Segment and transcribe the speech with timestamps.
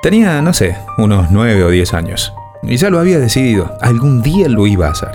[0.00, 2.32] Tenía, no sé, unos nueve o diez años.
[2.62, 5.10] Y ya lo había decidido, algún día lo iba a hacer.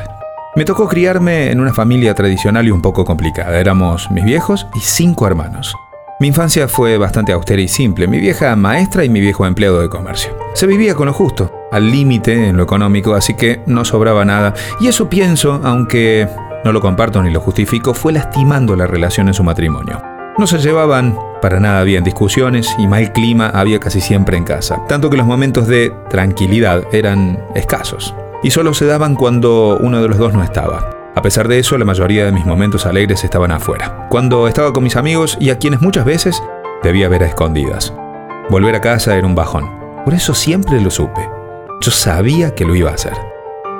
[0.56, 3.58] Me tocó criarme en una familia tradicional y un poco complicada.
[3.58, 5.74] Éramos mis viejos y cinco hermanos.
[6.20, 9.88] Mi infancia fue bastante austera y simple, mi vieja maestra y mi viejo empleado de
[9.88, 10.38] comercio.
[10.54, 14.54] Se vivía con lo justo, al límite en lo económico, así que no sobraba nada.
[14.82, 16.28] Y eso pienso, aunque
[16.66, 20.02] no lo comparto ni lo justifico, fue lastimando la relación en su matrimonio.
[20.38, 24.82] No se llevaban para nada bien discusiones y mal clima había casi siempre en casa,
[24.88, 28.16] tanto que los momentos de tranquilidad eran escasos.
[28.44, 30.90] Y solo se daban cuando uno de los dos no estaba.
[31.14, 34.86] A pesar de eso, la mayoría de mis momentos alegres estaban afuera, cuando estaba con
[34.86, 36.42] mis amigos y a quienes muchas veces
[36.82, 37.94] debía ver a escondidas.
[38.50, 39.70] Volver a casa era un bajón.
[40.06, 41.28] Por eso siempre lo supe.
[41.82, 43.18] Yo sabía que lo iba a hacer.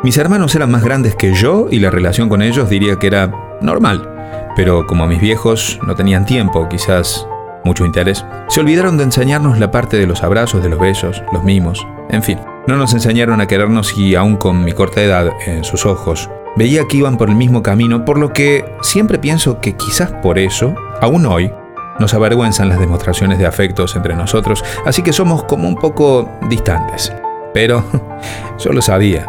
[0.04, 3.32] Mis hermanos eran más grandes que yo y la relación con ellos diría que era
[3.62, 4.10] normal.
[4.58, 7.26] Pero como mis viejos no tenían tiempo, quizás
[7.64, 11.44] mucho interés, se olvidaron de enseñarnos la parte de los abrazos, de los besos, los
[11.44, 12.40] mimos, en fin.
[12.68, 16.88] No nos enseñaron a querernos y aún con mi corta edad en sus ojos, veía
[16.88, 20.76] que iban por el mismo camino, por lo que siempre pienso que quizás por eso,
[21.02, 21.52] aún hoy,
[22.00, 27.14] nos avergüenzan las demostraciones de afectos entre nosotros, así que somos como un poco distantes.
[27.54, 27.84] Pero
[28.60, 29.28] yo lo sabía,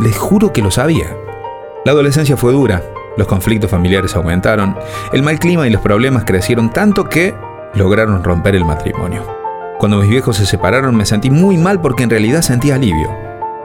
[0.00, 1.16] les juro que lo sabía.
[1.84, 2.82] La adolescencia fue dura,
[3.16, 4.76] los conflictos familiares aumentaron,
[5.12, 7.34] el mal clima y los problemas crecieron tanto que
[7.74, 9.24] lograron romper el matrimonio.
[9.78, 13.08] Cuando mis viejos se separaron me sentí muy mal porque en realidad sentía alivio.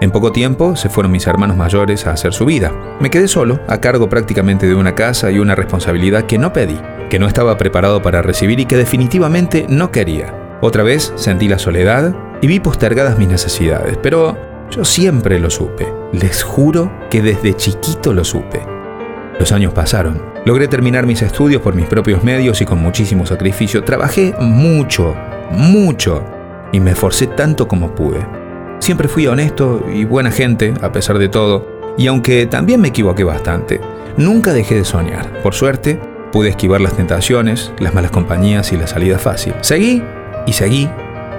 [0.01, 2.71] En poco tiempo se fueron mis hermanos mayores a hacer su vida.
[2.99, 6.79] Me quedé solo, a cargo prácticamente de una casa y una responsabilidad que no pedí,
[7.09, 10.57] que no estaba preparado para recibir y que definitivamente no quería.
[10.61, 14.37] Otra vez sentí la soledad y vi postergadas mis necesidades, pero
[14.69, 15.87] yo siempre lo supe.
[16.11, 18.61] Les juro que desde chiquito lo supe.
[19.39, 20.34] Los años pasaron.
[20.45, 23.83] Logré terminar mis estudios por mis propios medios y con muchísimo sacrificio.
[23.83, 25.15] Trabajé mucho,
[25.49, 26.23] mucho,
[26.71, 28.19] y me esforcé tanto como pude.
[28.77, 33.23] Siempre fui honesto y buena gente, a pesar de todo, y aunque también me equivoqué
[33.23, 33.81] bastante,
[34.17, 35.41] nunca dejé de soñar.
[35.41, 35.99] Por suerte,
[36.31, 39.55] pude esquivar las tentaciones, las malas compañías y la salida fácil.
[39.61, 40.03] Seguí
[40.45, 40.87] y seguí,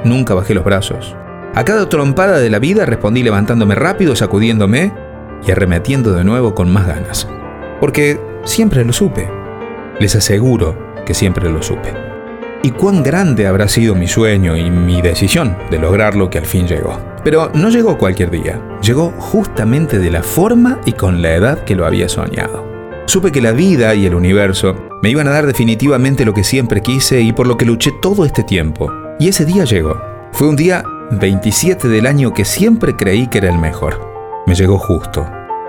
[0.02, 1.14] nunca bajé los brazos.
[1.54, 4.92] A cada trompada de la vida respondí levantándome rápido, sacudiéndome
[5.46, 7.28] y arremetiendo de nuevo con más ganas.
[7.78, 9.28] Porque siempre lo supe.
[10.00, 11.92] Les aseguro que siempre lo supe.
[12.62, 16.46] Y cuán grande habrá sido mi sueño y mi decisión de lograr lo que al
[16.46, 16.98] fin llegó.
[17.22, 21.74] Pero no llegó cualquier día, llegó justamente de la forma y con la edad que
[21.74, 22.64] lo había soñado.
[23.06, 26.82] Supe que la vida y el universo me iban a dar definitivamente lo que siempre
[26.82, 28.92] quise y por lo que luché todo este tiempo.
[29.18, 30.00] Y ese día llegó.
[30.32, 34.00] Fue un día 27 del año que siempre creí que era el mejor.
[34.46, 35.26] Me llegó justo,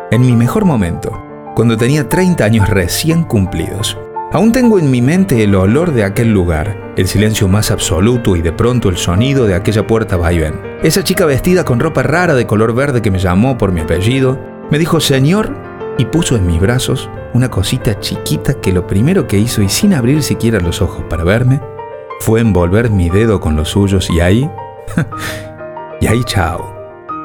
[0.10, 1.27] en mi mejor momento,
[1.57, 3.97] cuando tenía 30 años recién cumplidos.
[4.31, 8.44] Aún tengo en mi mente el olor de aquel lugar, el silencio más absoluto y
[8.44, 10.62] de pronto el sonido de aquella puerta va y ven.
[10.84, 14.40] Esa chica vestida con ropa rara de color verde que me llamó por mi apellido,
[14.69, 15.51] me dijo Señor
[15.97, 19.95] y puso en mis brazos una cosita chiquita que lo primero que hizo y sin
[19.95, 21.59] abrir siquiera los ojos para verme,
[22.19, 24.47] fue envolver mi dedo con los suyos y ahí...
[26.01, 26.72] y ahí chao.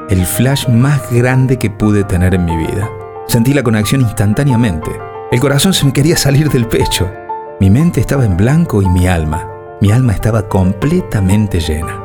[0.09, 2.89] El flash más grande que pude tener en mi vida.
[3.27, 4.91] Sentí la conexión instantáneamente
[5.33, 7.11] el corazón se me quería salir del pecho.
[7.59, 9.49] Mi mente estaba en blanco y mi alma,
[9.81, 11.99] mi alma estaba completamente llena.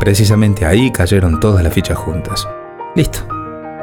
[0.00, 2.44] Precisamente ahí cayeron todas las fichas juntas.
[2.96, 3.20] Listo,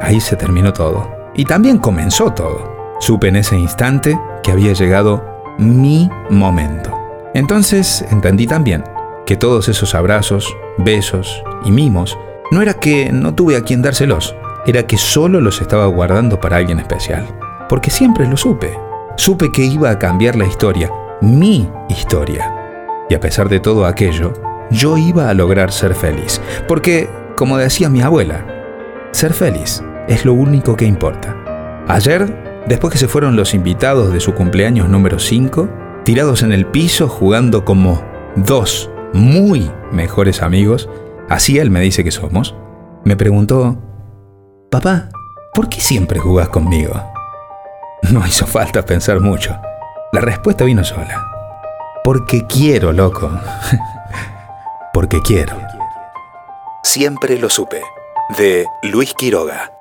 [0.02, 1.10] ahí se terminó todo.
[1.34, 2.96] Y también comenzó todo.
[3.00, 5.24] Supe en ese instante que había llegado
[5.56, 6.94] mi momento.
[7.32, 8.84] Entonces entendí también
[9.24, 12.18] que todos esos abrazos, besos y mimos
[12.50, 14.36] no era que no tuve a quien dárselos,
[14.66, 17.26] era que solo los estaba guardando para alguien especial.
[17.68, 18.76] Porque siempre lo supe
[19.20, 20.90] supe que iba a cambiar la historia,
[21.20, 22.56] mi historia.
[23.10, 24.32] Y a pesar de todo aquello,
[24.70, 26.40] yo iba a lograr ser feliz.
[26.66, 28.46] Porque, como decía mi abuela,
[29.10, 31.36] ser feliz es lo único que importa.
[31.86, 35.68] Ayer, después que se fueron los invitados de su cumpleaños número 5,
[36.02, 38.02] tirados en el piso jugando como
[38.36, 40.88] dos muy mejores amigos,
[41.28, 42.54] así él me dice que somos,
[43.04, 43.76] me preguntó,
[44.70, 45.08] Papá,
[45.52, 46.94] ¿por qué siempre jugás conmigo?
[48.02, 49.60] No hizo falta pensar mucho.
[50.12, 51.26] La respuesta vino sola.
[52.04, 53.28] Porque quiero, loco.
[54.92, 55.56] Porque quiero.
[56.84, 57.82] Siempre lo supe.
[58.38, 59.72] De Luis Quiroga.